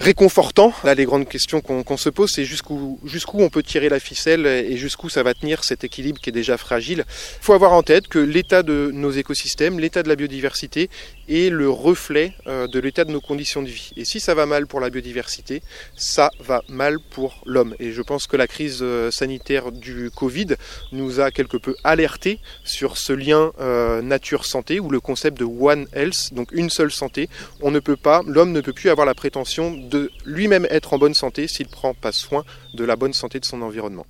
réconfortant. 0.00 0.72
Là, 0.84 0.94
les 0.94 1.04
grandes 1.04 1.28
questions 1.28 1.60
qu'on 1.60 1.96
se 1.96 2.08
pose, 2.08 2.30
c'est 2.30 2.44
jusqu'où 2.44 2.98
jusqu'où 3.04 3.40
on 3.40 3.48
peut 3.48 3.62
tirer 3.62 3.88
la 3.88 4.00
ficelle 4.00 4.46
et 4.46 4.76
jusqu'où 4.76 5.08
ça 5.08 5.22
va 5.22 5.34
tenir 5.34 5.64
cet 5.64 5.84
équilibre 5.84 6.20
qui 6.20 6.30
est 6.30 6.32
déjà 6.32 6.56
fragile. 6.56 7.04
Il 7.08 7.44
faut 7.44 7.52
avoir 7.52 7.72
en 7.72 7.82
tête 7.82 8.08
que 8.08 8.18
l'état 8.18 8.62
de 8.62 8.90
nos 8.92 9.10
écosystèmes, 9.10 9.78
l'état 9.78 10.02
de 10.02 10.08
la 10.08 10.16
biodiversité 10.16 10.90
est 11.28 11.50
le 11.50 11.70
reflet 11.70 12.34
euh, 12.46 12.66
de 12.66 12.78
l'état 12.78 13.04
de 13.04 13.10
nos 13.10 13.20
conditions 13.20 13.62
de 13.62 13.68
vie. 13.68 13.92
Et 13.96 14.04
si 14.04 14.20
ça 14.20 14.34
va 14.34 14.46
mal 14.46 14.66
pour 14.66 14.80
la 14.80 14.90
biodiversité, 14.90 15.62
ça 15.96 16.30
va 16.40 16.62
mal 16.68 16.98
pour 17.10 17.42
l'homme. 17.46 17.74
Et 17.78 17.92
je 17.92 18.02
pense 18.02 18.26
que 18.26 18.36
la 18.36 18.46
crise 18.46 18.78
euh, 18.82 19.10
sanitaire 19.10 19.72
du 19.72 20.10
Covid 20.10 20.56
nous 20.92 21.20
a 21.20 21.30
quelque 21.30 21.56
peu 21.56 21.74
alerté 21.84 22.40
sur 22.64 22.96
ce 22.96 23.12
lien 23.12 23.52
euh, 23.60 24.02
nature-santé 24.02 24.80
ou 24.80 24.90
le 24.90 25.00
concept 25.00 25.38
de 25.38 25.44
One 25.44 25.86
Health, 25.92 26.32
donc 26.32 26.48
une 26.52 26.70
seule 26.70 26.92
santé. 26.92 27.28
On 27.60 27.70
ne 27.70 27.80
peut 27.80 27.96
pas, 27.96 28.22
l'homme 28.26 28.52
ne 28.52 28.60
peut 28.60 28.72
plus 28.72 28.90
avoir 28.90 29.06
la 29.06 29.14
prétention 29.14 29.72
de 29.72 30.10
lui-même 30.24 30.66
être 30.70 30.92
en 30.92 30.98
bonne 30.98 31.14
santé 31.14 31.48
s'il 31.48 31.66
ne 31.66 31.72
prend 31.72 31.94
pas 31.94 32.12
soin 32.12 32.44
de 32.74 32.84
la 32.84 32.96
bonne 32.96 33.12
santé 33.12 33.40
de 33.40 33.44
son 33.44 33.62
environnement. 33.62 34.06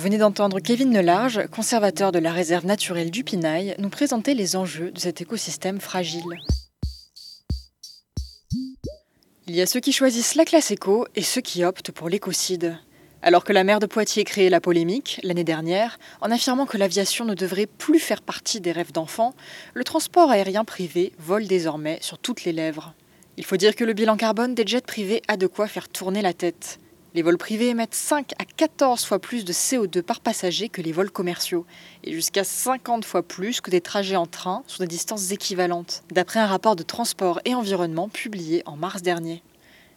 Vous 0.00 0.04
venez 0.04 0.16
d'entendre 0.16 0.60
Kevin 0.60 0.88
Nelarge, 0.88 1.46
conservateur 1.48 2.10
de 2.10 2.18
la 2.18 2.32
réserve 2.32 2.64
naturelle 2.64 3.10
du 3.10 3.22
Pinail, 3.22 3.74
nous 3.76 3.90
présenter 3.90 4.32
les 4.32 4.56
enjeux 4.56 4.90
de 4.90 4.98
cet 4.98 5.20
écosystème 5.20 5.78
fragile. 5.78 6.24
Il 9.46 9.54
y 9.54 9.60
a 9.60 9.66
ceux 9.66 9.80
qui 9.80 9.92
choisissent 9.92 10.36
la 10.36 10.46
classe 10.46 10.70
éco 10.70 11.06
et 11.16 11.20
ceux 11.20 11.42
qui 11.42 11.64
optent 11.64 11.90
pour 11.90 12.08
l'écocide. 12.08 12.78
Alors 13.20 13.44
que 13.44 13.52
la 13.52 13.62
maire 13.62 13.78
de 13.78 13.84
Poitiers 13.84 14.24
créait 14.24 14.48
la 14.48 14.62
polémique 14.62 15.20
l'année 15.22 15.44
dernière 15.44 15.98
en 16.22 16.30
affirmant 16.30 16.64
que 16.64 16.78
l'aviation 16.78 17.26
ne 17.26 17.34
devrait 17.34 17.66
plus 17.66 17.98
faire 17.98 18.22
partie 18.22 18.62
des 18.62 18.72
rêves 18.72 18.92
d'enfants, 18.92 19.34
le 19.74 19.84
transport 19.84 20.30
aérien 20.30 20.64
privé 20.64 21.12
vole 21.18 21.46
désormais 21.46 21.98
sur 22.00 22.16
toutes 22.16 22.44
les 22.44 22.52
lèvres. 22.52 22.94
Il 23.36 23.44
faut 23.44 23.58
dire 23.58 23.76
que 23.76 23.84
le 23.84 23.92
bilan 23.92 24.16
carbone 24.16 24.54
des 24.54 24.66
jets 24.66 24.80
privés 24.80 25.20
a 25.28 25.36
de 25.36 25.46
quoi 25.46 25.68
faire 25.68 25.90
tourner 25.90 26.22
la 26.22 26.32
tête. 26.32 26.78
Les 27.12 27.22
vols 27.22 27.38
privés 27.38 27.70
émettent 27.70 27.94
5 27.94 28.34
à 28.38 28.44
14 28.44 29.04
fois 29.04 29.18
plus 29.18 29.44
de 29.44 29.52
CO2 29.52 30.00
par 30.00 30.20
passager 30.20 30.68
que 30.68 30.80
les 30.80 30.92
vols 30.92 31.10
commerciaux, 31.10 31.66
et 32.04 32.12
jusqu'à 32.12 32.44
50 32.44 33.04
fois 33.04 33.24
plus 33.24 33.60
que 33.60 33.70
des 33.70 33.80
trajets 33.80 34.14
en 34.14 34.26
train 34.26 34.62
sur 34.68 34.78
des 34.78 34.86
distances 34.86 35.32
équivalentes, 35.32 36.04
d'après 36.12 36.38
un 36.38 36.46
rapport 36.46 36.76
de 36.76 36.84
transport 36.84 37.40
et 37.44 37.56
environnement 37.56 38.08
publié 38.08 38.62
en 38.64 38.76
mars 38.76 39.02
dernier. 39.02 39.42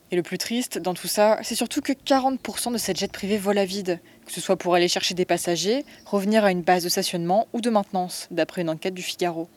Et 0.10 0.16
le 0.16 0.24
plus 0.24 0.40
triste 0.40 0.80
dans 0.80 0.96
tout 0.96 1.08
ça, 1.08 1.38
c'est 1.44 1.54
surtout 1.54 1.82
que 1.82 1.94
40% 1.94 2.74
de 2.74 2.78
cette 2.80 2.98
jet 2.98 3.12
privée 3.12 3.38
volent 3.38 3.62
à 3.62 3.66
vide, 3.66 4.00
que 4.26 4.32
ce 4.32 4.42
soit 4.42 4.58
pour 4.58 4.74
aller 4.74 4.88
chercher 4.88 5.14
des 5.14 5.26
passagers, 5.26 5.86
revenir 6.06 6.44
à 6.44 6.52
une 6.52 6.64
base 6.64 6.84
de 6.84 6.90
stationnement 6.90 7.48
ou 7.54 7.62
de 7.62 7.70
maintenance, 7.70 8.28
d'après 8.32 8.62
une 8.62 8.70
enquête 8.72 8.96
du 8.96 9.04
Figaro. 9.04 9.48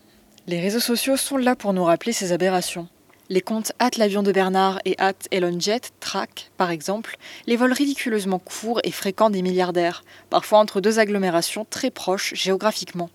Les 0.46 0.60
réseaux 0.60 0.80
sociaux 0.80 1.16
sont 1.16 1.38
là 1.38 1.56
pour 1.56 1.72
nous 1.72 1.84
rappeler 1.84 2.12
ces 2.12 2.32
aberrations. 2.32 2.86
Les 3.28 3.40
comptes 3.40 3.72
hâte 3.80 3.96
l'avion 3.96 4.22
de 4.22 4.30
Bernard 4.30 4.78
et 4.84 4.94
hâte 5.00 5.26
ElonJet 5.32 5.80
traquent, 5.98 6.52
par 6.56 6.70
exemple, 6.70 7.16
les 7.48 7.56
vols 7.56 7.72
ridiculeusement 7.72 8.38
courts 8.38 8.80
et 8.84 8.92
fréquents 8.92 9.30
des 9.30 9.42
milliardaires, 9.42 10.04
parfois 10.30 10.60
entre 10.60 10.80
deux 10.80 11.00
agglomérations 11.00 11.66
très 11.68 11.90
proches 11.90 12.34
géographiquement. 12.34 13.10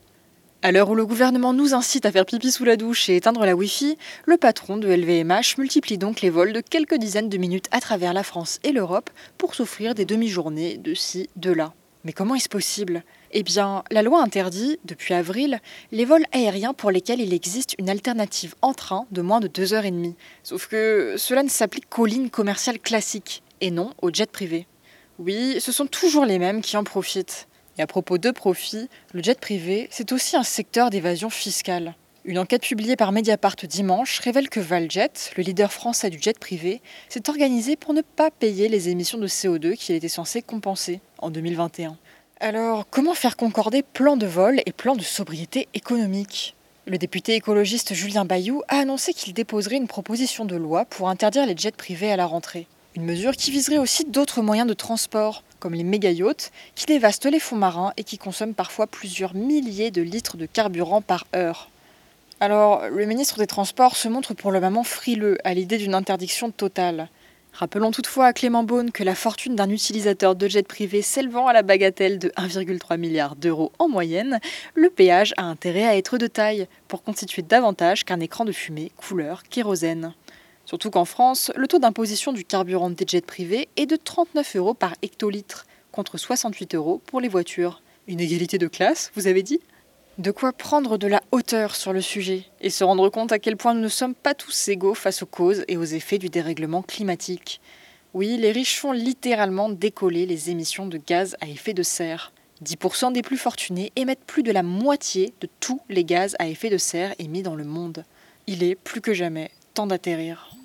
À 0.64 0.74
l'heure 0.74 0.90
où 0.90 0.96
le 0.96 1.06
gouvernement 1.06 1.54
nous 1.54 1.74
incite 1.74 2.06
à 2.06 2.12
faire 2.12 2.26
pipi 2.26 2.52
sous 2.52 2.66
la 2.66 2.76
douche 2.76 3.08
et 3.08 3.16
éteindre 3.16 3.46
la 3.46 3.56
Wi-Fi, 3.56 3.98
le 4.26 4.36
patron 4.36 4.76
de 4.76 4.90
LVMH 4.90 5.58
multiplie 5.58 5.98
donc 5.98 6.20
les 6.20 6.30
vols 6.30 6.52
de 6.52 6.62
quelques 6.62 6.98
dizaines 6.98 7.30
de 7.30 7.38
minutes 7.38 7.70
à 7.72 7.80
travers 7.80 8.14
la 8.14 8.24
France 8.24 8.60
et 8.64 8.74
l'Europe 8.74 9.10
pour 9.38 9.56
s'offrir 9.56 9.96
des 9.96 10.06
demi-journées 10.06 10.78
de 10.78 10.94
ci, 10.94 11.30
de 11.38 11.52
là. 11.52 11.74
Mais 12.04 12.14
comment 12.14 12.36
est-ce 12.36 12.50
possible? 12.50 13.04
Eh 13.32 13.44
bien, 13.44 13.84
la 13.92 14.02
loi 14.02 14.22
interdit, 14.22 14.80
depuis 14.86 15.14
avril, 15.14 15.60
les 15.92 16.06
vols 16.06 16.26
aériens 16.32 16.74
pour 16.74 16.92
lesquels 16.92 17.22
il 17.22 17.34
existe 17.34 17.76
une 17.78 17.90
alternative 17.90 18.56
en 18.62 18.74
train 18.74 19.06
de 19.12 19.22
moins 19.22 19.40
de 19.40 19.48
2 19.48 19.74
heures 19.74 19.86
et 19.86 19.92
demie. 19.92 20.16
Sauf 20.44 20.68
que 20.68 21.16
cela 21.18 21.44
ne 21.44 21.50
s'applique 21.50 21.90
qu'aux 21.90 22.06
lignes 22.06 22.30
commerciales 22.30 22.80
classiques, 22.80 23.44
et 23.62 23.72
non 23.72 23.94
aux 24.02 24.12
jets 24.12 24.26
privés. 24.26 24.68
Oui, 25.20 25.58
ce 25.60 25.72
sont 25.72 25.86
toujours 25.86 26.26
les 26.26 26.40
mêmes 26.40 26.62
qui 26.62 26.76
en 26.78 26.84
profitent. 26.84 27.48
Et 27.78 27.82
à 27.82 27.88
propos 27.88 28.18
de 28.18 28.32
profit, 28.32 28.90
le 29.14 29.22
jet 29.24 29.40
privé, 29.40 29.88
c'est 29.92 30.12
aussi 30.12 30.36
un 30.36 30.44
secteur 30.44 30.90
d'évasion 30.90 31.30
fiscale. 31.30 31.96
Une 32.24 32.38
enquête 32.38 32.62
publiée 32.62 32.96
par 32.96 33.12
Mediapart 33.12 33.56
dimanche 33.64 34.20
révèle 34.20 34.48
que 34.48 34.60
Valjet, 34.60 35.10
le 35.38 35.42
leader 35.42 35.74
français 35.74 36.12
du 36.12 36.22
jet 36.22 36.38
privé, 36.38 36.80
s'est 37.10 37.28
organisé 37.32 37.76
pour 37.76 37.96
ne 37.96 38.04
pas 38.04 38.30
payer 38.30 38.70
les 38.70 38.90
émissions 38.90 39.18
de 39.18 39.28
CO2 39.28 39.74
qu'il 39.74 39.96
était 39.96 40.08
censé 40.08 40.44
compenser 40.44 41.02
en 41.18 41.32
2021. 41.32 41.98
Alors, 42.40 42.86
comment 42.92 43.16
faire 43.16 43.38
concorder 43.38 43.82
plan 43.82 44.18
de 44.18 44.28
vol 44.28 44.62
et 44.68 44.72
plan 44.72 44.96
de 44.96 45.02
sobriété 45.02 45.68
économique? 45.74 46.56
Le 46.86 47.00
député 47.00 47.34
écologiste 47.34 47.96
Julien 47.96 48.24
Bayou 48.24 48.62
a 48.68 48.78
annoncé 48.78 49.14
qu'il 49.14 49.34
déposerait 49.34 49.78
une 49.78 49.88
proposition 49.88 50.46
de 50.46 50.56
loi 50.56 50.86
pour 50.86 51.10
interdire 51.10 51.48
les 51.48 51.58
jets 51.58 51.72
privés 51.72 52.12
à 52.12 52.18
la 52.18 52.28
rentrée. 52.28 52.68
Une 52.96 53.06
mesure 53.06 53.36
qui 53.36 53.50
viserait 53.50 53.80
aussi 53.80 54.06
d'autres 54.06 54.44
moyens 54.44 54.68
de 54.68 54.76
transport, 54.76 55.44
comme 55.60 55.74
les 55.74 55.84
méga-yachts, 55.84 56.52
qui 56.76 56.86
dévastent 56.86 57.26
les 57.26 57.40
fonds 57.40 57.56
marins 57.56 57.94
et 57.98 58.04
qui 58.04 58.20
consomment 58.20 58.54
parfois 58.54 58.86
plusieurs 58.86 59.34
milliers 59.34 59.90
de 59.90 60.04
litres 60.04 60.38
de 60.38 60.46
carburant 60.46 61.02
par 61.02 61.26
heure. 61.36 61.71
Alors, 62.42 62.90
le 62.90 63.06
ministre 63.06 63.38
des 63.38 63.46
Transports 63.46 63.96
se 63.96 64.08
montre 64.08 64.34
pour 64.34 64.52
le 64.52 64.60
moment 64.60 64.84
frileux 64.84 65.38
à 65.44 65.54
l'idée 65.54 65.78
d'une 65.78 65.94
interdiction 65.94 66.50
totale. 66.50 67.08
Rappelons 67.54 67.92
toutefois 67.92 68.26
à 68.26 68.34
Clément 68.34 68.64
Beaune 68.64 68.90
que 68.90 69.04
la 69.04 69.14
fortune 69.14 69.56
d'un 69.56 69.70
utilisateur 69.70 70.34
de 70.34 70.48
jet 70.48 70.68
privé 70.68 71.04
s'élevant 71.04 71.46
à 71.46 71.54
la 71.54 71.62
bagatelle 71.62 72.18
de 72.18 72.30
1,3 72.30 72.98
milliard 72.98 73.36
d'euros 73.36 73.72
en 73.78 73.88
moyenne, 73.88 74.40
le 74.74 74.90
péage 74.90 75.36
a 75.38 75.44
intérêt 75.44 75.86
à 75.86 75.96
être 75.96 76.18
de 76.18 76.26
taille 76.26 76.66
pour 76.88 77.04
constituer 77.04 77.44
davantage 77.44 78.06
qu'un 78.06 78.20
écran 78.20 78.44
de 78.44 78.52
fumée 78.52 78.92
couleur 78.98 79.44
kérosène. 79.44 80.16
Surtout 80.66 80.90
qu'en 80.90 81.06
France, 81.06 81.52
le 81.56 81.68
taux 81.68 81.78
d'imposition 81.78 82.34
du 82.34 82.44
carburant 82.44 82.90
des 82.90 83.06
jets 83.08 83.22
privés 83.22 83.70
est 83.78 83.86
de 83.86 83.98
39 83.98 84.56
euros 84.56 84.74
par 84.74 84.96
hectolitre, 85.04 85.68
contre 85.92 86.18
68 86.18 86.74
euros 86.74 87.04
pour 87.06 87.22
les 87.22 87.28
voitures. 87.28 87.84
Une 88.08 88.20
égalité 88.20 88.58
de 88.58 88.68
classe, 88.68 89.12
vous 89.14 89.28
avez 89.28 89.44
dit? 89.44 89.60
De 90.22 90.32
quoi 90.32 90.54
prendre 90.54 91.00
de 91.00 91.08
la 91.08 91.22
hauteur 91.32 91.76
sur 91.76 91.94
le 91.94 92.02
sujet 92.02 92.46
et 92.62 92.70
se 92.70 92.84
rendre 92.84 93.10
compte 93.10 93.32
à 93.32 93.40
quel 93.40 93.58
point 93.58 93.74
nous 93.74 93.82
ne 93.82 93.88
sommes 93.88 94.14
pas 94.14 94.36
tous 94.36 94.68
égaux 94.68 94.94
face 94.94 95.24
aux 95.24 95.28
causes 95.28 95.66
et 95.68 95.78
aux 95.78 95.84
effets 95.84 96.20
du 96.20 96.30
dérèglement 96.30 96.84
climatique. 96.84 97.60
Oui, 98.14 98.38
les 98.38 98.52
riches 98.52 98.78
font 98.78 98.92
littéralement 98.92 99.70
décoller 99.70 100.28
les 100.28 100.52
émissions 100.52 100.86
de 100.86 100.98
gaz 101.00 101.36
à 101.42 101.48
effet 101.48 101.74
de 101.74 101.82
serre. 101.82 102.34
10% 102.64 103.14
des 103.14 103.24
plus 103.24 103.38
fortunés 103.38 103.92
émettent 103.96 104.24
plus 104.28 104.44
de 104.44 104.52
la 104.52 104.62
moitié 104.62 105.34
de 105.42 105.50
tous 105.60 105.82
les 105.90 106.04
gaz 106.04 106.36
à 106.38 106.48
effet 106.48 106.70
de 106.70 106.78
serre 106.78 107.16
émis 107.18 107.42
dans 107.42 107.56
le 107.56 107.64
monde. 107.64 108.06
Il 108.46 108.64
est 108.64 108.76
plus 108.76 109.02
que 109.02 109.14
jamais 109.14 109.50
temps 109.74 109.88
d'atterrir. 109.88 110.56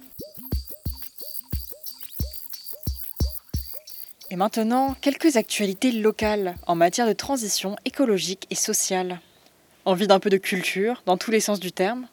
Et 4.30 4.36
maintenant, 4.36 4.94
quelques 5.00 5.36
actualités 5.36 5.92
locales 5.92 6.56
en 6.66 6.74
matière 6.74 7.06
de 7.06 7.14
transition 7.14 7.76
écologique 7.86 8.46
et 8.50 8.56
sociale. 8.56 9.20
Envie 9.86 10.08
d'un 10.08 10.18
peu 10.18 10.30
de 10.30 10.36
culture, 10.36 11.04
dans 11.06 11.16
tous 11.16 11.30
les 11.30 11.38
sens 11.38 11.60
du 11.60 11.70
terme 11.70 12.08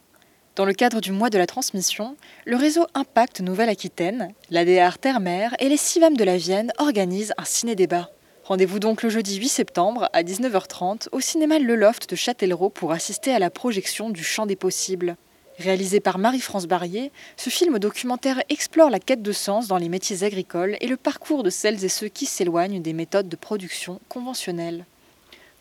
Dans 0.56 0.64
le 0.64 0.74
cadre 0.74 1.02
du 1.02 1.12
mois 1.12 1.32
de 1.32 1.40
la 1.40 1.48
transmission, 1.48 2.16
le 2.46 2.56
réseau 2.56 2.86
Impact 2.94 3.42
Nouvelle-Aquitaine, 3.42 4.32
l'ADR 4.52 5.00
Terre-Mer 5.00 5.56
et 5.58 5.70
les 5.70 5.78
CIVAM 5.78 6.16
de 6.16 6.24
la 6.24 6.38
Vienne 6.38 6.72
organisent 6.78 7.34
un 7.36 7.46
ciné-débat. 7.46 8.12
Rendez-vous 8.44 8.78
donc 8.78 9.02
le 9.02 9.10
jeudi 9.10 9.38
8 9.38 9.50
septembre 9.50 10.08
à 10.14 10.22
19h30 10.22 11.08
au 11.14 11.20
cinéma 11.20 11.58
Le 11.58 11.76
Loft 11.76 12.12
de 12.12 12.16
Châtellerault 12.16 12.70
pour 12.70 12.92
assister 12.92 13.34
à 13.34 13.40
la 13.40 13.50
projection 13.50 14.12
du 14.12 14.24
Champ 14.24 14.46
des 14.46 14.56
Possibles. 14.56 15.16
Réalisé 15.58 16.00
par 16.00 16.20
Marie-France 16.20 16.68
Barrier, 16.68 17.12
ce 17.38 17.50
film 17.50 17.80
documentaire 17.80 18.44
explore 18.50 18.92
la 18.92 19.00
quête 19.00 19.24
de 19.24 19.32
sens 19.32 19.68
dans 19.68 19.78
les 19.78 19.90
métiers 19.90 20.22
agricoles 20.22 20.78
et 20.80 20.88
le 20.88 20.98
parcours 20.98 21.42
de 21.42 21.50
celles 21.50 21.84
et 21.84 21.90
ceux 21.90 22.10
qui 22.10 22.28
s'éloignent 22.28 22.84
des 22.84 22.94
méthodes 22.94 23.30
de 23.30 23.36
production 23.36 24.00
conventionnelles. 24.10 24.86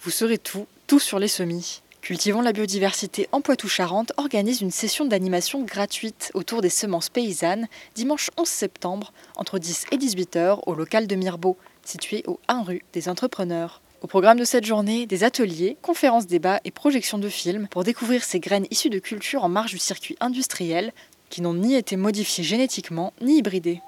Vous 0.02 0.10
saurez 0.10 0.36
tout, 0.36 0.66
tout 0.86 1.00
sur 1.00 1.18
les 1.18 1.28
semis. 1.28 1.80
Cultivons 2.02 2.42
la 2.42 2.52
biodiversité 2.52 3.28
en 3.30 3.40
Poitou-Charentes 3.40 4.12
organise 4.16 4.60
une 4.60 4.72
session 4.72 5.04
d'animation 5.04 5.62
gratuite 5.62 6.32
autour 6.34 6.60
des 6.60 6.68
semences 6.68 7.08
paysannes 7.08 7.68
dimanche 7.94 8.28
11 8.36 8.48
septembre 8.48 9.12
entre 9.36 9.60
10 9.60 9.86
et 9.92 9.98
18 9.98 10.34
heures 10.34 10.66
au 10.66 10.74
local 10.74 11.06
de 11.06 11.14
Mirbeau, 11.14 11.56
situé 11.84 12.24
au 12.26 12.40
1 12.48 12.64
rue 12.64 12.82
des 12.92 13.08
Entrepreneurs. 13.08 13.82
Au 14.00 14.08
programme 14.08 14.40
de 14.40 14.44
cette 14.44 14.66
journée, 14.66 15.06
des 15.06 15.22
ateliers, 15.22 15.76
conférences 15.80 16.26
débats 16.26 16.60
et 16.64 16.72
projections 16.72 17.18
de 17.18 17.28
films 17.28 17.68
pour 17.70 17.84
découvrir 17.84 18.24
ces 18.24 18.40
graines 18.40 18.66
issues 18.72 18.90
de 18.90 18.98
cultures 18.98 19.44
en 19.44 19.48
marge 19.48 19.70
du 19.70 19.78
circuit 19.78 20.16
industriel 20.20 20.92
qui 21.30 21.40
n'ont 21.40 21.54
ni 21.54 21.76
été 21.76 21.94
modifiées 21.94 22.42
génétiquement 22.42 23.12
ni 23.20 23.38
hybridées. 23.38 23.80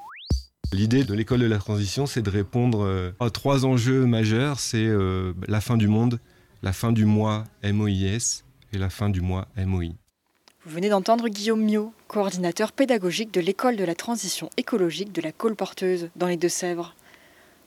L'idée 0.73 1.03
de 1.03 1.15
l'école 1.15 1.41
de 1.41 1.47
la 1.47 1.59
transition, 1.59 2.07
c'est 2.07 2.23
de 2.23 2.31
répondre 2.31 2.85
euh, 2.85 3.11
à 3.19 3.31
trois 3.31 3.67
enjeux 3.67 4.07
majeurs. 4.07 4.61
C'est 4.61 4.87
euh, 4.87 5.33
la 5.49 5.61
fin 5.61 5.77
du 5.77 5.89
monde, 5.89 6.21
la 6.65 6.73
fin 6.73 6.93
du 6.93 7.05
mois 7.05 7.45
MOIS 7.63 8.43
et 8.73 8.79
la 8.79 8.89
fin 8.89 9.11
du 9.11 9.21
mois 9.21 9.49
MOI. 9.55 9.89
Vous 10.65 10.75
venez 10.75 10.89
d'entendre 10.89 11.29
Guillaume 11.29 11.63
Miot, 11.63 11.93
coordinateur 12.09 12.73
pédagogique 12.73 13.35
de 13.35 13.43
l'école 13.43 13.77
de 13.77 13.85
la 13.85 13.95
transition 13.95 14.49
écologique 14.57 15.13
de 15.13 15.21
la 15.21 15.31
Colporteuse 15.31 16.09
dans 16.17 16.27
les 16.27 16.39
Deux-Sèvres. 16.39 16.95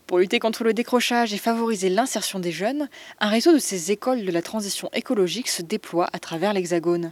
Pour 0.08 0.18
lutter 0.18 0.40
contre 0.40 0.64
le 0.64 0.74
décrochage 0.74 1.32
et 1.32 1.38
favoriser 1.38 1.90
l'insertion 1.90 2.40
des 2.40 2.52
jeunes, 2.52 2.90
un 3.20 3.30
réseau 3.30 3.54
de 3.54 3.60
ces 3.60 3.92
écoles 3.92 4.26
de 4.26 4.32
la 4.32 4.42
transition 4.42 4.90
écologique 4.94 5.50
se 5.50 5.62
déploie 5.62 6.10
à 6.12 6.18
travers 6.18 6.54
l'Hexagone. 6.54 7.12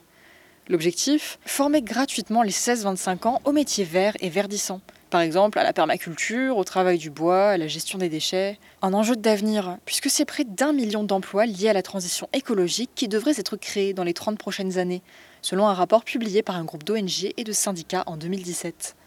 L'objectif? 0.67 1.37
Former 1.45 1.83
gratuitement 1.83 2.41
les 2.41 2.49
16-25 2.49 3.27
ans 3.27 3.41
aux 3.45 3.51
métiers 3.51 3.85
verts 3.85 4.17
et 4.21 4.29
verdissants, 4.29 4.81
par 5.15 5.21
exemple 5.21 5.59
à 5.59 5.63
la 5.63 5.71
permaculture, 5.71 6.57
au 6.57 6.65
travail 6.65 6.97
du 6.97 7.09
bois, 7.09 7.51
à 7.51 7.57
la 7.57 7.69
gestion 7.69 7.97
des 7.97 8.09
déchets. 8.09 8.59
Un 8.81 8.93
enjeu 8.93 9.15
d'avenir, 9.15 9.77
puisque 9.85 10.09
c'est 10.09 10.25
près 10.25 10.43
d'un 10.43 10.73
million 10.73 11.05
d'emplois 11.05 11.45
liés 11.45 11.69
à 11.69 11.73
la 11.73 11.81
transition 11.81 12.27
écologique 12.33 12.89
qui 12.95 13.07
devraient 13.07 13.39
être 13.39 13.55
créés 13.55 13.93
dans 13.93 14.03
les 14.03 14.13
30 14.13 14.37
prochaines 14.37 14.77
années, 14.77 15.01
selon 15.41 15.69
un 15.69 15.73
rapport 15.73 16.03
publié 16.03 16.43
par 16.43 16.57
un 16.57 16.65
groupe 16.65 16.83
d'ONG 16.83 17.31
et 17.37 17.45
de 17.45 17.51
syndicats 17.53 18.03
en 18.07 18.17
2017. 18.17 18.97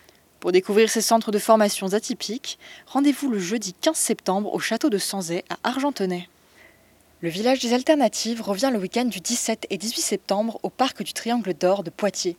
Pour 0.40 0.50
découvrir 0.50 0.88
ces 0.88 1.02
centres 1.02 1.30
de 1.30 1.38
formation 1.38 1.88
atypiques, 1.92 2.58
rendez-vous 2.86 3.28
le 3.28 3.38
jeudi 3.38 3.74
15 3.74 3.94
septembre 3.94 4.54
au 4.54 4.60
château 4.60 4.88
de 4.88 4.96
Sanzay 4.96 5.44
à 5.50 5.58
Argentonnet. 5.62 6.26
Le 7.20 7.28
village 7.28 7.60
des 7.60 7.74
alternatives 7.74 8.40
revient 8.40 8.70
le 8.72 8.78
week-end 8.78 9.04
du 9.04 9.20
17 9.20 9.66
et 9.68 9.76
18 9.76 10.00
septembre 10.00 10.58
au 10.62 10.70
parc 10.70 11.02
du 11.02 11.12
Triangle 11.12 11.52
d'Or 11.52 11.84
de 11.84 11.90
Poitiers. 11.90 12.38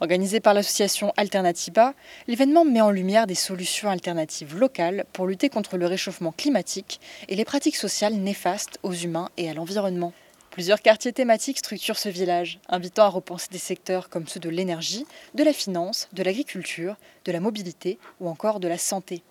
Organisé 0.00 0.38
par 0.38 0.54
l'association 0.54 1.12
Alternativa, 1.16 1.92
l'événement 2.28 2.64
met 2.64 2.80
en 2.80 2.90
lumière 2.90 3.26
des 3.26 3.34
solutions 3.34 3.90
alternatives 3.90 4.56
locales 4.56 5.04
pour 5.12 5.26
lutter 5.26 5.48
contre 5.48 5.76
le 5.76 5.86
réchauffement 5.86 6.30
climatique 6.30 7.00
et 7.28 7.34
les 7.34 7.44
pratiques 7.44 7.76
sociales 7.76 8.14
néfastes 8.14 8.78
aux 8.84 8.92
humains 8.92 9.28
et 9.36 9.50
à 9.50 9.54
l'environnement. 9.54 10.12
Plusieurs 10.52 10.82
quartiers 10.82 11.12
thématiques 11.12 11.58
structurent 11.58 11.98
ce 11.98 12.08
village, 12.08 12.60
invitant 12.68 13.04
à 13.04 13.08
repenser 13.08 13.48
des 13.50 13.58
secteurs 13.58 14.08
comme 14.08 14.28
ceux 14.28 14.40
de 14.40 14.48
l'énergie, 14.48 15.04
de 15.34 15.42
la 15.42 15.52
finance, 15.52 16.08
de 16.12 16.22
l'agriculture, 16.22 16.96
de 17.24 17.32
la 17.32 17.40
mobilité 17.40 17.98
ou 18.20 18.28
encore 18.28 18.60
de 18.60 18.68
la 18.68 18.78
santé. 18.78 19.22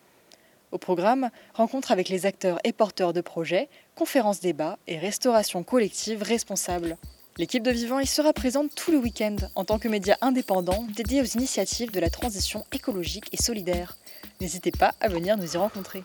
Au 0.73 0.77
programme, 0.77 1.29
rencontres 1.53 1.93
avec 1.93 2.09
les 2.09 2.25
acteurs 2.25 2.59
et 2.65 2.73
porteurs 2.73 3.13
de 3.13 3.21
projets, 3.21 3.69
conférences 3.95 4.41
débats 4.41 4.77
et 4.87 4.97
restauration 4.97 5.63
collective 5.63 6.23
responsable. 6.23 6.97
L'équipe 7.39 7.61
de 7.61 7.69
Vivant 7.69 7.99
y 7.99 8.07
sera 8.07 8.33
présente 8.33 8.73
tout 8.73 8.91
le 8.91 8.97
week-end 8.97 9.35
en 9.53 9.63
tant 9.63 9.77
que 9.77 9.87
média 9.87 10.17
indépendant 10.21 10.87
dédié 10.95 11.21
aux 11.21 11.25
initiatives 11.25 11.91
de 11.91 11.99
la 11.99 12.09
transition 12.09 12.65
écologique 12.71 13.27
et 13.31 13.37
solidaire. 13.37 13.95
N'hésitez 14.41 14.71
pas 14.71 14.95
à 14.99 15.07
venir 15.07 15.37
nous 15.37 15.53
y 15.53 15.57
rencontrer. 15.57 16.03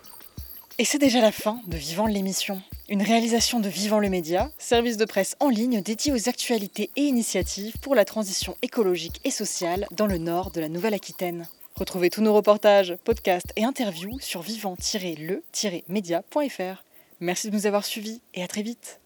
Et 0.77 0.85
c'est 0.85 0.99
déjà 0.99 1.21
la 1.21 1.31
fin 1.31 1.59
de 1.65 1.75
Vivant 1.75 2.05
l'émission, 2.05 2.61
une 2.87 3.01
réalisation 3.01 3.59
de 3.59 3.67
Vivant 3.67 3.97
le 3.97 4.09
Média, 4.09 4.51
service 4.59 4.97
de 4.97 5.05
presse 5.05 5.35
en 5.39 5.49
ligne 5.49 5.81
dédié 5.81 6.11
aux 6.11 6.29
actualités 6.29 6.91
et 6.95 7.01
initiatives 7.01 7.79
pour 7.81 7.95
la 7.95 8.05
transition 8.05 8.55
écologique 8.61 9.19
et 9.23 9.31
sociale 9.31 9.87
dans 9.91 10.05
le 10.05 10.19
nord 10.19 10.51
de 10.51 10.61
la 10.61 10.69
Nouvelle-Aquitaine. 10.69 11.47
Retrouvez 11.73 12.11
tous 12.11 12.21
nos 12.21 12.35
reportages, 12.35 12.95
podcasts 13.03 13.53
et 13.55 13.63
interviews 13.63 14.19
sur 14.19 14.43
vivant-le-média.fr. 14.43 16.83
Merci 17.19 17.49
de 17.49 17.55
nous 17.55 17.65
avoir 17.65 17.85
suivis 17.85 18.21
et 18.35 18.43
à 18.43 18.47
très 18.47 18.61
vite. 18.61 18.99